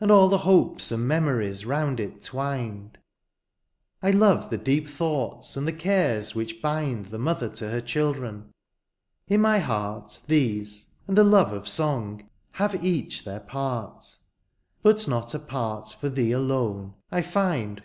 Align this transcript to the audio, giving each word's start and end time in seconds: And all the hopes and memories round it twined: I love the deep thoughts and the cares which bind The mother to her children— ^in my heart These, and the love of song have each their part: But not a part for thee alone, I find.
And 0.00 0.10
all 0.10 0.28
the 0.28 0.38
hopes 0.38 0.90
and 0.90 1.06
memories 1.06 1.64
round 1.64 2.00
it 2.00 2.20
twined: 2.20 2.98
I 4.02 4.10
love 4.10 4.50
the 4.50 4.58
deep 4.58 4.88
thoughts 4.88 5.56
and 5.56 5.68
the 5.68 5.72
cares 5.72 6.34
which 6.34 6.60
bind 6.60 7.06
The 7.06 7.20
mother 7.20 7.48
to 7.50 7.70
her 7.70 7.80
children— 7.80 8.52
^in 9.30 9.38
my 9.38 9.60
heart 9.60 10.20
These, 10.26 10.88
and 11.06 11.16
the 11.16 11.22
love 11.22 11.52
of 11.52 11.68
song 11.68 12.28
have 12.54 12.84
each 12.84 13.24
their 13.24 13.38
part: 13.38 14.16
But 14.82 15.06
not 15.06 15.32
a 15.32 15.38
part 15.38 15.92
for 15.92 16.08
thee 16.08 16.32
alone, 16.32 16.94
I 17.12 17.22
find. 17.22 17.84